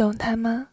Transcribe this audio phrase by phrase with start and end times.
[0.00, 0.66] 懂他吗？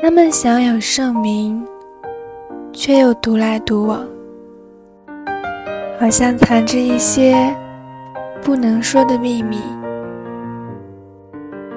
[0.00, 1.62] 他们享有盛名，
[2.72, 4.08] 却又独来独往，
[6.00, 7.54] 好像藏着一些
[8.42, 9.60] 不能说的秘密。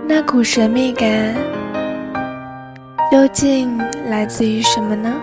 [0.08, 1.36] 那股神秘感
[3.12, 3.78] 究竟
[4.10, 5.14] 来自于什么呢？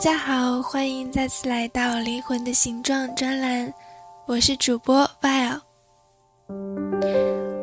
[0.00, 3.70] 大家好，欢迎再次来到《灵魂的形状》专栏。
[4.24, 5.60] 我是主播 v i l。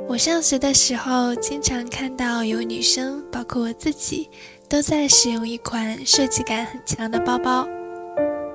[0.07, 4.29] 我上学的时候，经常看到有女生，包括我自己，
[4.69, 7.67] 都在使用一款设计感很强的包包。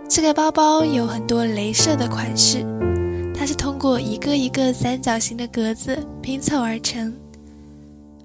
[0.08, 2.64] 这个包包有很多镭射的款式，
[3.36, 7.12] 它是通过一个一个三角形的格子拼凑而成，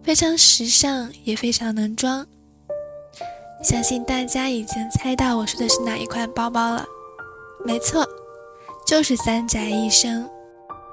[0.03, 2.27] 非常时尚，也非常能装。
[3.67, 6.85] 相信大家已经猜到我说的是哪一款包包了，
[7.65, 8.07] 没错。
[8.85, 10.25] 就是三宅一生，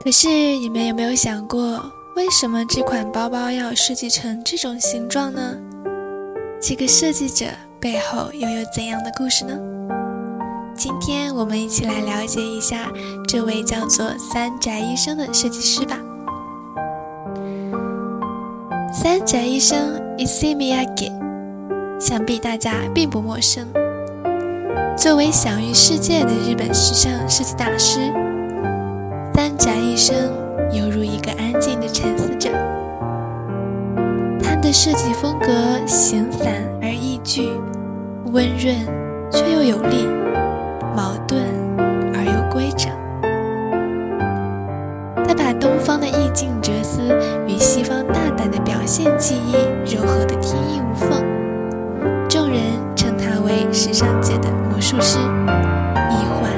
[0.02, 1.80] 可是你们有没有想过，
[2.16, 5.56] 为什么这款包包要设计成这种形状呢？
[6.60, 7.46] 这个设计者
[7.78, 9.56] 背后又有怎样的故事呢？
[10.76, 12.90] 今天我们一起来了解一下
[13.28, 15.96] 这位叫做三宅一生的设计师吧。
[18.92, 21.12] 三宅一生 （Ismiyake），
[22.04, 23.66] 想必大家并不陌生。
[24.94, 28.12] 作为享誉世界的日本时尚设计大师，
[29.32, 30.14] 三宅一生
[30.70, 32.50] 犹如一个安静的沉思者。
[34.42, 35.48] 他的设计风格
[35.86, 37.48] 形散而易聚，
[38.32, 38.76] 温润
[39.32, 40.06] 却又有力，
[40.94, 41.42] 矛盾
[42.12, 42.92] 而又规整。
[45.26, 47.00] 他把东方的意境哲思
[47.48, 49.56] 与西方大胆的表现技艺
[54.94, 55.18] 术师，
[56.08, 56.48] 一幻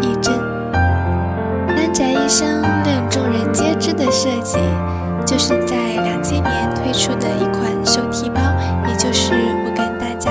[0.00, 0.32] 一真。
[1.66, 4.56] 三宅一生令众人皆知的设计，
[5.26, 8.40] 就是在两千年推出的一款手提包，
[8.86, 9.32] 也就是
[9.64, 10.30] 我跟大家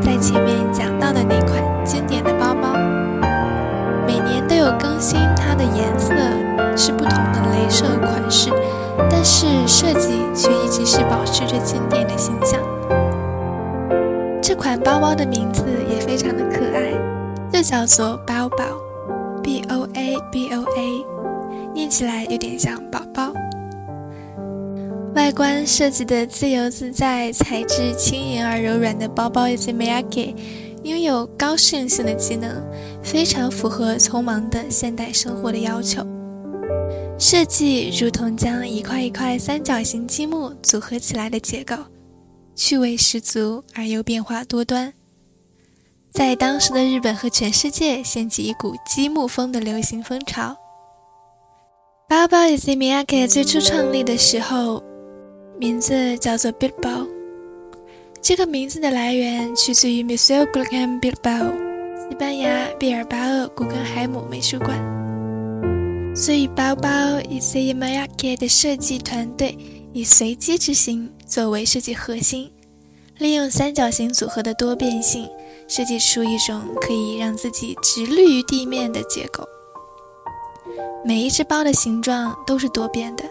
[0.00, 2.78] 在前面讲到的那款经典的包包。
[4.06, 6.14] 每年都有更新，它的颜色
[6.76, 8.50] 是不同的镭射款式，
[9.10, 12.60] 但是设计却一直是保持着经典的形象。
[14.84, 16.92] 包包的名字也非常的可爱，
[17.50, 18.64] 就叫做包包
[19.42, 21.04] ，B O A B O A，
[21.74, 23.32] 念起来有点像宝宝。
[25.14, 30.36] 外观设计的自由自在，材质轻盈而柔软的包包 i s m i y a k e
[30.82, 32.62] 拥有高适应性的机能，
[33.02, 36.06] 非常符合匆忙的现代生活的要求。
[37.18, 41.74] 设计如同将一块一块三角形积木组合起来的结构。
[42.54, 44.92] 趣味十足而又变化多端，
[46.12, 50.56] 在当时的日本和全世界掀起一股积木风的流行风潮。
[52.08, 54.82] 包包 i s m i y a k e 最初创立的时候，
[55.58, 57.08] 名字叫做 Bilbao。
[58.22, 61.52] 这个名字的来源取自于 Museo Guggenheim Bilbao，
[62.08, 64.78] 西班牙毕尔巴鄂古根海姆美术馆。
[66.14, 66.88] 所以，包包
[67.28, 69.58] i s m i y a k e 的设计团队
[69.92, 71.10] 以随机之行。
[71.26, 72.50] 作为设计核心，
[73.18, 75.28] 利用三角形组合的多变性，
[75.66, 79.44] 设计出一种可以让自己直立于地面的结构。
[81.04, 83.24] 每一只包的形状都是多变的，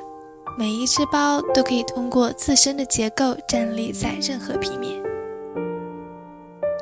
[0.58, 5.02] 每一只包都可以通过自身的结构站立在任何平面。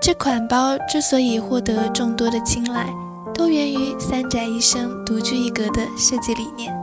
[0.01, 2.91] 这款包之所以获得众多的青睐，
[3.33, 6.80] 都源于三宅一生独具一格的设计理念。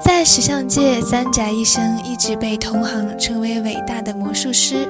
[0.00, 4.88] 在时尚界，三宅一生一直被同行称为伟大的魔术师。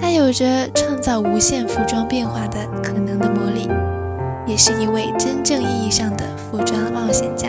[0.00, 3.68] 他有着创造无限服装变化的可能的魔力，
[4.46, 7.48] 也是一位真正意义上的服装冒险家。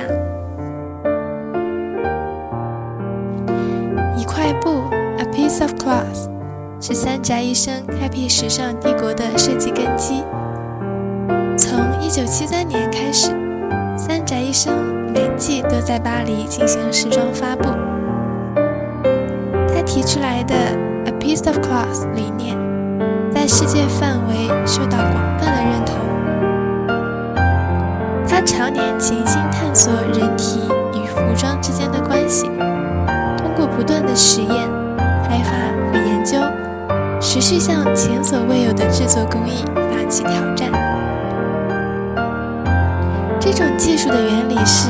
[4.17, 4.83] 一块布
[5.17, 6.29] ，a piece of cloth，
[6.79, 10.23] 是三宅一生开辟时尚帝国的设计根基。
[11.57, 13.31] 从1973年开始，
[13.97, 14.73] 三宅一生。
[15.15, 17.69] 每季都在巴黎进行时装发布。
[19.73, 20.55] 他提出来的
[21.05, 22.57] “a piece of cloth” 理念，
[23.33, 25.95] 在世界范围受到广泛的认同。
[28.27, 30.61] 他常年潜心探索人体
[30.93, 32.49] 与服装之间的关系，
[33.37, 34.69] 通过不断的实验、
[35.27, 35.51] 开发
[35.91, 36.39] 和研究，
[37.19, 40.71] 持续向前所未有的制作工艺发起挑战。
[43.39, 44.89] 这种技术的原理是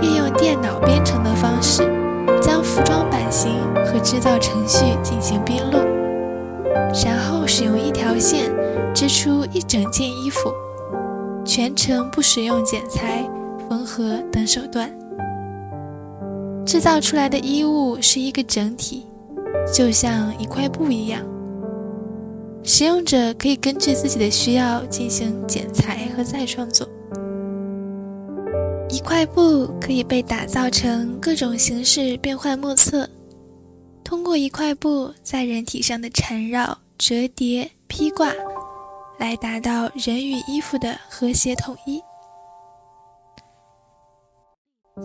[0.00, 1.82] 利用电脑编程的方式，
[2.40, 3.52] 将服装版型
[3.84, 5.78] 和制造程序进行编录，
[7.04, 8.50] 然后使用一条线
[8.94, 10.52] 织出一整件衣服。
[11.44, 13.28] 全程不使用剪裁、
[13.68, 14.90] 缝合等手段，
[16.66, 19.06] 制造出来的衣物是一个整体，
[19.72, 21.22] 就像一块布一样。
[22.62, 26.86] 使用者可以根据自己的需要进行剪裁和再创作。
[28.90, 33.08] 一块布可以被打造成各种形式，变幻莫测。
[34.02, 38.32] 通过一块布在人体上的缠绕、折叠、披挂。
[39.18, 42.00] 来达到人与衣服的和谐统一，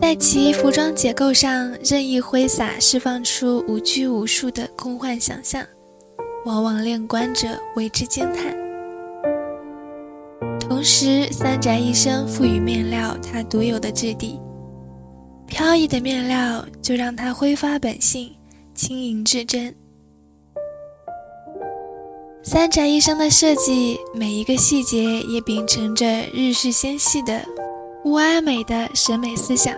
[0.00, 5.66] 在其服装结构上任意挥洒，释放出无拘无束的空幻想象，
[6.44, 8.63] 往往令观者为之惊叹。
[10.84, 14.38] 同时，三宅一生赋予面料它独有的质地，
[15.46, 18.30] 飘逸的面料就让它挥发本性，
[18.74, 19.74] 轻盈至真。
[22.42, 27.40] 三宅一生的设计，每一个细节也秉承着日式纤细的
[28.04, 29.74] 乌阿美的审美思想。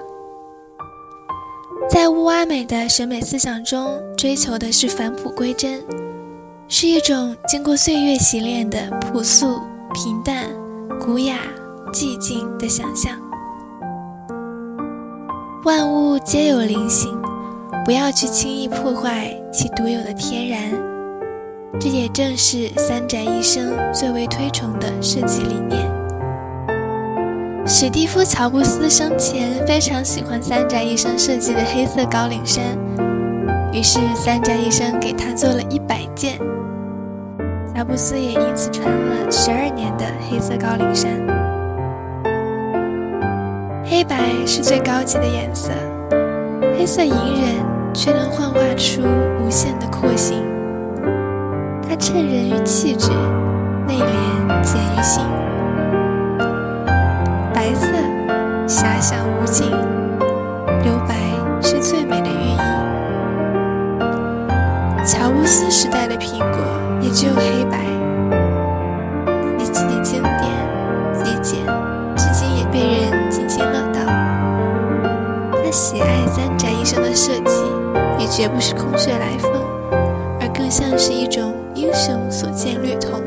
[1.88, 5.84] 在乌阿美的审美思想中，追求的是返璞归真，
[6.66, 9.60] 是一种经过岁月洗练的朴素、
[9.94, 10.50] 平淡、
[10.98, 11.36] 古雅、
[11.92, 13.12] 寂静的想象。
[15.64, 17.16] 万物皆有灵性，
[17.84, 20.60] 不要去轻易破坏其独有的天然。
[21.78, 25.86] 这也正是三宅一生最为推崇的设计理念。
[27.66, 32.64] 史蒂夫·乔布斯生前非常喜欢三宅一生设计的黑色高领衫，
[33.72, 36.38] 于是三宅一生给他做了一百件。
[37.76, 41.12] 乔布斯也因此穿了十二年的黑色高领衫。
[43.84, 45.72] 黑白是最高级的颜色，
[46.78, 49.02] 黑色隐忍，却能幻化出
[49.42, 50.42] 无限的廓形。
[51.86, 53.10] 它衬人于气质，
[53.86, 55.22] 内敛简于心。
[57.52, 57.88] 白色
[58.66, 59.68] 遐想无尽，
[60.82, 61.14] 留白
[61.60, 62.58] 是最美的寓意。
[65.04, 66.75] 乔布斯时代的苹果
[67.18, 67.82] 只有黑白，
[69.56, 70.42] 极其经典
[71.14, 71.64] 极简，
[72.14, 74.04] 至今也被人津津乐道。
[75.50, 77.62] 他喜爱三宅一生的设计，
[78.18, 79.50] 也绝不是空穴来风，
[80.38, 81.54] 而更像是一种。
[81.74, 83.22] 英雄所见略同。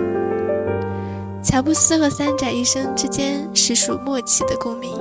[1.43, 4.91] 乔布斯和三宅一生之间实属默契的共鸣。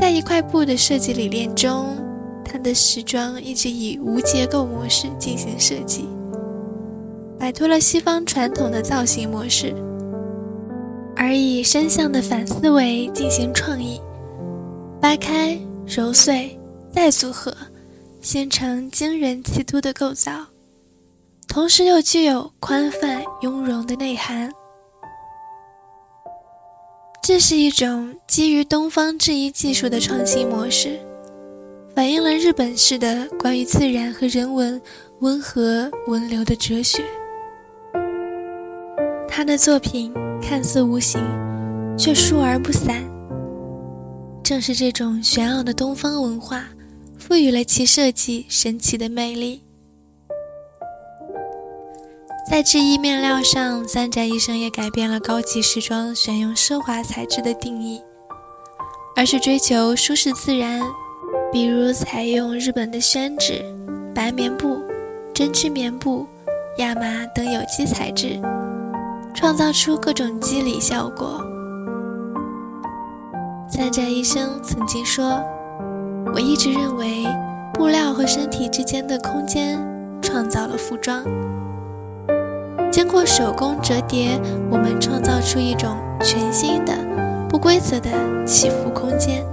[0.00, 1.96] 在一块布的设计理念中，
[2.42, 6.08] 他的时装一直以无结构模式进行设计，
[7.38, 9.72] 摆脱了西方传统的造型模式，
[11.14, 14.00] 而以深向的反思维进行创意，
[15.00, 16.58] 掰开、揉碎、
[16.92, 17.54] 再组合，
[18.20, 20.46] 形成惊人气度的构造。
[21.46, 24.52] 同时又具有宽泛雍容的内涵，
[27.22, 30.98] 这是一种基于东方制衣技术的创新模式，
[31.94, 34.80] 反映了日本式的关于自然和人文
[35.20, 37.02] 温和温流的哲学。
[39.38, 41.20] 他的作品看似无形，
[41.96, 43.04] 却疏而不散。
[44.42, 46.64] 正是这种玄奥的东方文化，
[47.20, 49.62] 赋予了其设计神奇的魅力。
[52.50, 58.02] 在制衣面料上，三宅一生也改变了高级时装选用奢华材质的定义，
[59.14, 60.82] 而是追求舒适自然，
[61.52, 63.64] 比如采用日本的宣纸、
[64.12, 64.80] 白棉布、
[65.32, 66.26] 针织棉布、
[66.78, 68.40] 亚麻等有机材质，
[69.40, 71.40] 创造出各种肌理效果。
[73.68, 75.40] 三宅一生曾经说
[76.34, 77.24] ：“我一直认为，
[77.72, 79.78] 布料和身体之间的空间
[80.20, 81.22] 创造了服装。”
[82.90, 84.40] 经过手工折叠，
[84.72, 86.92] 我们创造出一种全新的、
[87.48, 88.10] 不规则的
[88.44, 89.46] 起伏空间。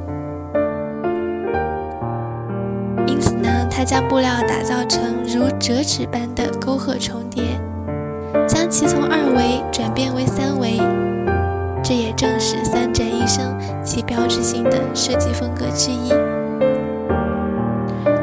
[3.05, 7.43] 因此呢，他将布料打造成如折纸般的沟壑重叠，
[8.47, 10.77] 将其从二维转变为三维，
[11.83, 16.11] 这也正是三宅一生其标志性的设计风格之一。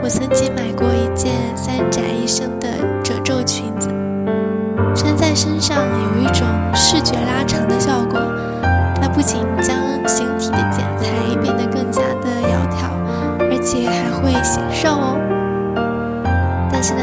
[0.03, 2.69] 我曾经买过一件三宅一生的
[3.03, 3.89] 褶皱裙子，
[4.95, 8.21] 穿在身上有一种视觉拉长的效果。
[9.01, 9.77] 它不仅将
[10.07, 11.11] 形体的剪裁
[11.43, 12.91] 变得更加的窈窕，
[13.39, 15.19] 而且还会显瘦哦。
[16.73, 17.03] 但是呢，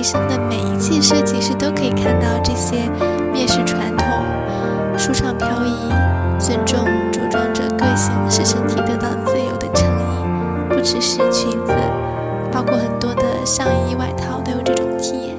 [0.00, 2.88] 一生的每一季设计师都可以看到这些
[3.34, 4.06] 蔑视传统、
[4.98, 5.92] 舒畅飘逸、
[6.38, 10.70] 尊重着装者个性、使身体得到自由的诚意。
[10.70, 11.74] 不只是裙子，
[12.50, 15.36] 包括很多的上衣、外套都有这种体验。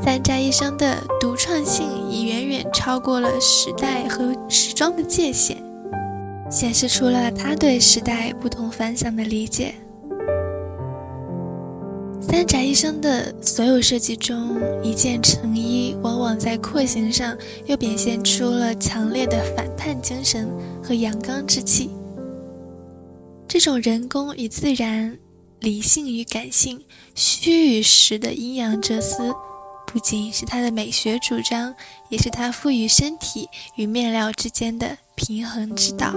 [0.00, 5.56] 三宅一生的独创性已远远超过了时代和时装的界限，
[6.48, 9.74] 显示出了他对时代不同凡响的理解。
[12.32, 17.36] 三宅一生的所有设计中，一件成衣往往在廓形上
[17.66, 20.48] 又表现出了强烈的反叛精神
[20.82, 21.90] 和阳刚之气。
[23.46, 25.18] 这种人工与自然、
[25.60, 26.82] 理性与感性、
[27.14, 29.34] 虚与实的阴阳哲思，
[29.86, 31.74] 不仅是他的美学主张，
[32.08, 33.46] 也是他赋予身体
[33.76, 36.14] 与面料之间的平衡之道。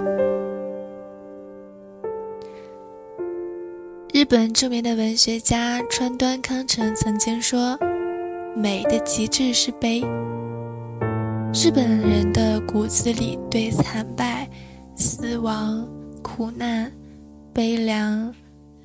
[4.16, 7.78] 日本著名的文学家川端康成曾经说
[8.56, 10.00] ：“美的极致是悲。”
[11.54, 14.50] 日本人的骨子里对惨败、
[14.96, 15.86] 死亡、
[16.22, 16.90] 苦难、
[17.54, 18.34] 悲凉、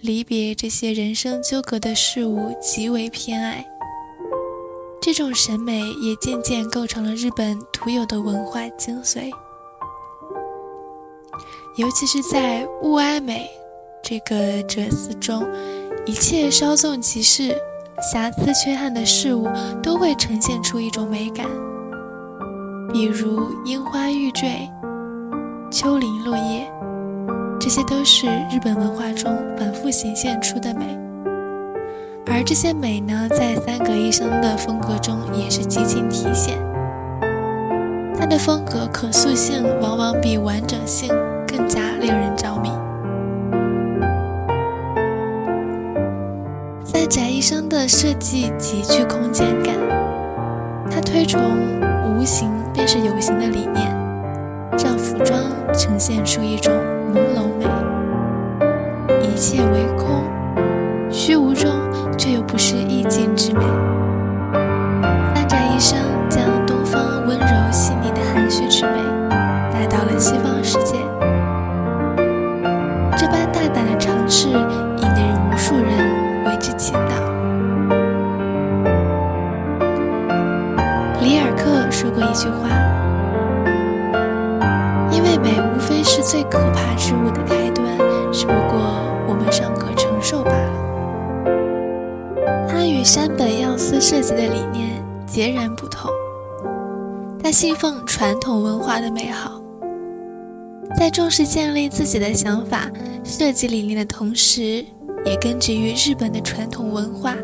[0.00, 3.64] 离别这些人生纠葛的事物极为偏爱。
[5.00, 9.30] 这种审美也渐渐构成了日本独有的文化精髓，
[11.76, 13.48] 尤其是在物哀美。
[14.10, 15.46] 这个哲思中，
[16.04, 17.54] 一切稍纵即逝、
[18.12, 19.46] 瑕疵缺憾的事物
[19.80, 21.46] 都会呈现出一种美感，
[22.92, 24.68] 比如樱花欲坠、
[25.70, 26.68] 秋林落叶，
[27.60, 30.86] 这些都是日本文化中反复显现出的美。
[32.26, 36.58] 而这些美呢，在三格一生的风格中也是极尽体现。
[38.18, 41.08] 它的风格可塑性往往比完整性
[41.46, 41.80] 更加
[47.40, 49.74] 宅一生的设计极具空间感，
[50.90, 51.40] 他推崇
[52.04, 53.90] 无形便是有形的理念，
[54.84, 55.40] 让服装
[55.72, 56.70] 呈现出一种
[57.14, 57.64] 朦胧美，
[59.26, 60.22] 一切为空，
[93.12, 96.08] 山本耀司设计的理念截然不同。
[97.42, 99.60] 他信奉传统文化的美好，
[100.96, 102.88] 在重视建立自己的想法、
[103.24, 104.86] 设计理念的同时。
[105.24, 107.36] 也根植于日本的传统文化，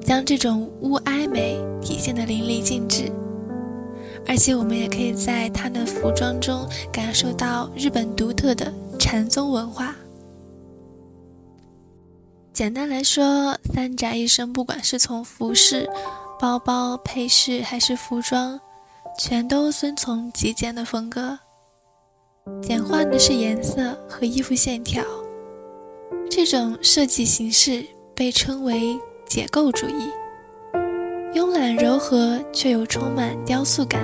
[0.00, 3.12] 将这种物哀美体现得淋漓尽致。
[4.26, 9.94] 而且，我们也可以在他的服装中感受到日本独特的禅宗文化。
[12.58, 15.88] 简单来说，三宅一生不管是从服饰、
[16.40, 18.60] 包包、配饰还是服装，
[19.16, 21.38] 全都遵从极简的风格，
[22.60, 25.04] 简化的是颜色和衣服线条。
[26.28, 28.98] 这种设计形式被称为
[29.28, 30.10] 解构主义，
[31.32, 34.02] 慵懒柔和却又充满雕塑感，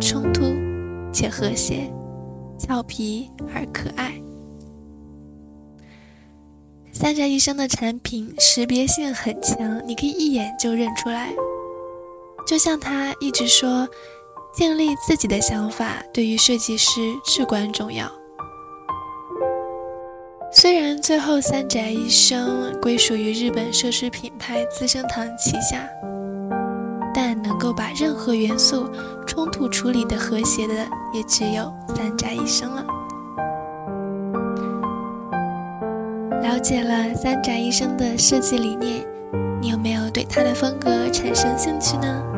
[0.00, 0.42] 冲突
[1.12, 1.88] 且和谐，
[2.58, 4.12] 俏皮而可爱。
[6.98, 11.30] 三宅一生的产品识别性很强，你可以一眼就认出来。
[12.46, 13.86] 就像他一直说，
[14.54, 18.10] 建立自己的想法对于设计师至关重要。
[20.50, 25.86] 虽然最后三宅一生归属于日本奢侈品牌资生堂旗下，
[27.14, 28.88] 但能够把任何元素
[29.26, 30.74] 冲突处理的和谐的，
[31.12, 32.86] 也只有三宅一生了。
[36.56, 39.04] 了解了三宅一生的设计理念，
[39.60, 42.35] 你有没有对他的风格产生兴趣呢？